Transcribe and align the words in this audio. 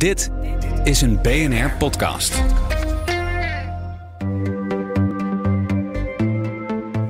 Dit 0.00 0.30
is 0.84 1.00
een 1.00 1.22
BNR 1.22 1.70
podcast. 1.78 2.42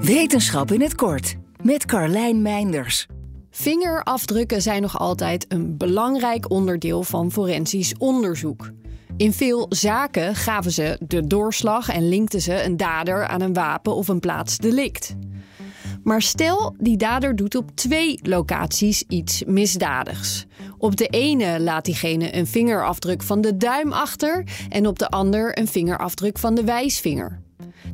Wetenschap 0.00 0.70
in 0.70 0.80
het 0.80 0.94
kort 0.94 1.36
met 1.62 1.84
Carlijn 1.84 2.42
Meinders. 2.42 3.06
Vingerafdrukken 3.50 4.62
zijn 4.62 4.82
nog 4.82 4.98
altijd 4.98 5.44
een 5.48 5.76
belangrijk 5.76 6.50
onderdeel 6.50 7.02
van 7.02 7.32
forensisch 7.32 7.94
onderzoek. 7.98 8.70
In 9.16 9.32
veel 9.32 9.66
zaken 9.68 10.34
gaven 10.34 10.70
ze 10.70 10.98
de 11.06 11.26
doorslag 11.26 11.88
en 11.88 12.08
linkten 12.08 12.40
ze 12.40 12.64
een 12.64 12.76
dader 12.76 13.26
aan 13.26 13.40
een 13.40 13.54
wapen 13.54 13.94
of 13.94 14.08
een 14.08 14.20
plaatsdelict. 14.20 15.16
Maar 16.02 16.22
stel, 16.22 16.74
die 16.78 16.96
dader 16.96 17.36
doet 17.36 17.54
op 17.54 17.70
twee 17.74 18.18
locaties 18.22 19.04
iets 19.08 19.44
misdadigs. 19.44 20.46
Op 20.78 20.96
de 20.96 21.06
ene 21.06 21.60
laat 21.60 21.84
diegene 21.84 22.36
een 22.36 22.46
vingerafdruk 22.46 23.22
van 23.22 23.40
de 23.40 23.56
duim 23.56 23.92
achter 23.92 24.44
en 24.68 24.86
op 24.86 24.98
de 24.98 25.08
ander 25.08 25.58
een 25.58 25.68
vingerafdruk 25.68 26.38
van 26.38 26.54
de 26.54 26.64
wijsvinger. 26.64 27.40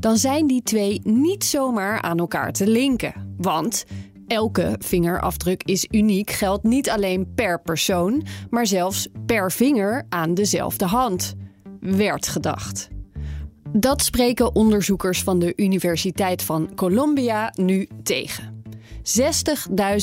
Dan 0.01 0.17
zijn 0.17 0.47
die 0.47 0.63
twee 0.63 1.01
niet 1.05 1.45
zomaar 1.45 2.03
aan 2.03 2.19
elkaar 2.19 2.53
te 2.53 2.67
linken. 2.67 3.35
Want 3.37 3.85
elke 4.27 4.77
vingerafdruk 4.79 5.63
is 5.63 5.87
uniek, 5.91 6.31
geldt 6.31 6.63
niet 6.65 6.91
alleen 6.91 7.35
per 7.35 7.61
persoon, 7.63 8.27
maar 8.51 8.67
zelfs 8.67 9.09
per 9.27 9.53
vinger 9.53 10.07
aan 10.09 10.35
dezelfde 10.35 10.85
hand. 10.85 11.35
Werd 11.81 12.29
gedacht. 12.29 12.89
Dat 13.79 14.03
spreken 14.03 14.55
onderzoekers 14.55 15.23
van 15.23 15.39
de 15.39 15.53
Universiteit 15.57 16.43
van 16.43 16.75
Columbia 16.75 17.53
nu 17.55 17.89
tegen. 18.03 18.65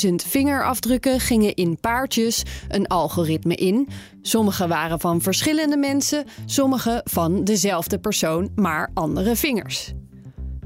60.000 0.05 0.15
vingerafdrukken 0.15 1.19
gingen 1.19 1.53
in 1.55 1.77
paardjes 1.79 2.43
een 2.69 2.87
algoritme 2.87 3.55
in. 3.55 3.87
Sommige 4.21 4.67
waren 4.67 4.99
van 4.99 5.21
verschillende 5.21 5.77
mensen, 5.77 6.25
sommige 6.45 7.01
van 7.03 7.43
dezelfde 7.43 7.99
persoon, 7.99 8.49
maar 8.55 8.91
andere 8.93 9.35
vingers. 9.35 9.93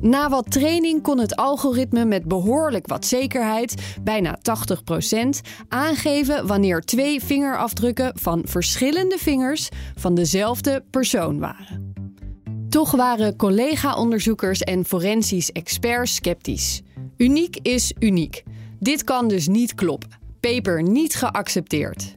Na 0.02 0.30
wat 0.30 0.52
training 0.52 1.02
kon 1.02 1.20
het 1.20 1.36
algoritme 1.36 2.06
met 2.06 2.26
behoorlijk 2.26 2.88
wat 2.88 3.06
zekerheid, 3.06 3.96
bijna 4.04 4.38
80%, 4.38 5.40
aangeven 5.68 6.48
wanneer 6.48 6.82
twee 6.82 7.24
vingerafdrukken 7.24 8.12
van 8.20 8.42
verschillende 8.46 9.18
vingers 9.18 9.70
van 9.96 10.16
dezelfde 10.16 10.84
persoon 10.90 11.40
waren. 11.40 11.87
Toch 12.70 12.92
waren 12.92 13.36
collega-onderzoekers 13.36 14.62
en 14.62 14.86
forensisch 14.86 15.52
experts 15.52 16.16
sceptisch. 16.16 16.82
Uniek 17.18 17.58
is 17.62 17.94
uniek. 18.00 18.44
Dit 18.80 19.04
kan 19.04 19.28
dus 19.28 19.48
niet 19.48 19.76
kloppen. 19.76 20.10
Paper 20.40 20.84
niet 20.84 21.16
geaccepteerd. 21.16 22.16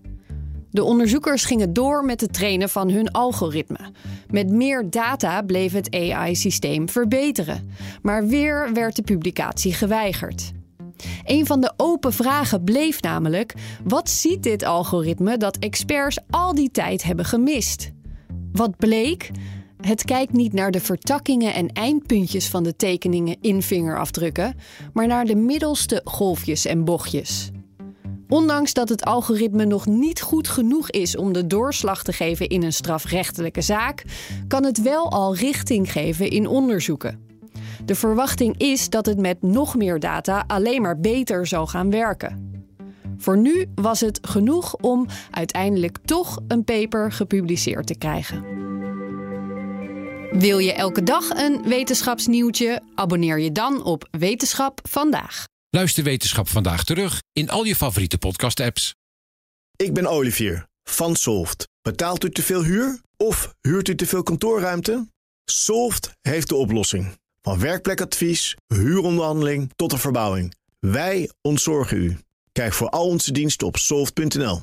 De 0.70 0.84
onderzoekers 0.84 1.44
gingen 1.44 1.72
door 1.72 2.04
met 2.04 2.20
het 2.20 2.32
trainen 2.32 2.68
van 2.68 2.90
hun 2.90 3.10
algoritme. 3.10 3.92
Met 4.30 4.50
meer 4.50 4.90
data 4.90 5.42
bleef 5.42 5.72
het 5.72 5.94
AI-systeem 5.94 6.88
verbeteren. 6.88 7.70
Maar 8.02 8.26
weer 8.26 8.72
werd 8.72 8.96
de 8.96 9.02
publicatie 9.02 9.72
geweigerd. 9.72 10.52
Een 11.24 11.46
van 11.46 11.60
de 11.60 11.72
open 11.76 12.12
vragen 12.12 12.64
bleef 12.64 13.02
namelijk: 13.02 13.54
wat 13.84 14.10
ziet 14.10 14.42
dit 14.42 14.62
algoritme 14.62 15.36
dat 15.36 15.56
experts 15.56 16.18
al 16.30 16.54
die 16.54 16.70
tijd 16.70 17.02
hebben 17.02 17.24
gemist? 17.24 17.90
Wat 18.52 18.76
bleek? 18.76 19.30
Het 19.80 20.04
kijkt 20.04 20.32
niet 20.32 20.52
naar 20.52 20.70
de 20.70 20.80
vertakkingen 20.80 21.54
en 21.54 21.72
eindpuntjes 21.72 22.48
van 22.48 22.62
de 22.62 22.76
tekeningen 22.76 23.36
in 23.40 23.62
vingerafdrukken, 23.62 24.54
maar 24.92 25.06
naar 25.06 25.24
de 25.24 25.34
middelste 25.34 26.00
golfjes 26.04 26.64
en 26.64 26.84
bochtjes. 26.84 27.50
Ondanks 28.28 28.72
dat 28.72 28.88
het 28.88 29.04
algoritme 29.04 29.64
nog 29.64 29.86
niet 29.86 30.20
goed 30.20 30.48
genoeg 30.48 30.90
is 30.90 31.16
om 31.16 31.32
de 31.32 31.46
doorslag 31.46 32.02
te 32.02 32.12
geven 32.12 32.48
in 32.48 32.62
een 32.62 32.72
strafrechtelijke 32.72 33.60
zaak, 33.60 34.04
kan 34.48 34.64
het 34.64 34.82
wel 34.82 35.10
al 35.10 35.36
richting 35.36 35.92
geven 35.92 36.30
in 36.30 36.46
onderzoeken. 36.46 37.28
De 37.84 37.94
verwachting 37.94 38.58
is 38.58 38.88
dat 38.88 39.06
het 39.06 39.18
met 39.18 39.42
nog 39.42 39.76
meer 39.76 40.00
data 40.00 40.44
alleen 40.46 40.82
maar 40.82 41.00
beter 41.00 41.46
zal 41.46 41.66
gaan 41.66 41.90
werken. 41.90 42.62
Voor 43.16 43.38
nu 43.38 43.66
was 43.74 44.00
het 44.00 44.18
genoeg 44.22 44.76
om 44.76 45.06
uiteindelijk 45.30 45.98
toch 46.04 46.38
een 46.48 46.64
paper 46.64 47.12
gepubliceerd 47.12 47.86
te 47.86 47.98
krijgen. 47.98 48.69
Wil 50.32 50.58
je 50.58 50.72
elke 50.72 51.02
dag 51.02 51.28
een 51.28 51.62
wetenschapsnieuwtje? 51.62 52.82
Abonneer 52.94 53.38
je 53.38 53.52
dan 53.52 53.84
op 53.84 54.08
Wetenschap 54.10 54.80
vandaag. 54.88 55.44
Luister 55.70 56.04
Wetenschap 56.04 56.48
vandaag 56.48 56.84
terug 56.84 57.22
in 57.32 57.50
al 57.50 57.64
je 57.64 57.76
favoriete 57.76 58.18
podcast-apps. 58.18 58.94
Ik 59.76 59.94
ben 59.94 60.06
Olivier 60.06 60.66
van 60.84 61.16
Solft. 61.16 61.68
Betaalt 61.82 62.24
u 62.24 62.30
te 62.30 62.42
veel 62.42 62.64
huur 62.64 63.00
of 63.16 63.54
huurt 63.60 63.88
u 63.88 63.94
te 63.94 64.06
veel 64.06 64.22
kantoorruimte? 64.22 65.06
Solft 65.44 66.10
heeft 66.20 66.48
de 66.48 66.54
oplossing. 66.54 67.18
Van 67.42 67.58
werkplekadvies, 67.58 68.56
huuronderhandeling 68.66 69.70
tot 69.76 69.90
de 69.90 69.98
verbouwing. 69.98 70.54
Wij 70.78 71.30
ontzorgen 71.42 71.96
u. 71.96 72.18
Kijk 72.52 72.72
voor 72.72 72.88
al 72.88 73.06
onze 73.06 73.32
diensten 73.32 73.66
op 73.66 73.76
soft.nl. 73.76 74.62